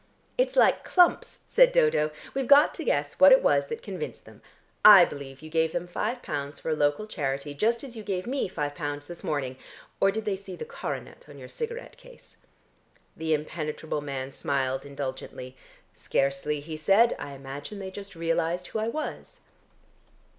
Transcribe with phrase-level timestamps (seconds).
[0.35, 2.09] "It's like clumps," said Dodo.
[2.33, 4.41] "We've got to guess what it was that convinced them.
[4.83, 8.25] I believe you gave them five pounds for a local charity, just as you gave
[8.25, 9.57] me five pounds this morning.
[9.99, 12.37] Or did they see the coronet on your cigarette case?"
[13.15, 15.55] The impenetrable man smiled indulgently.
[15.93, 19.39] "Scarcely," he said, "I imagine they just realised who I was."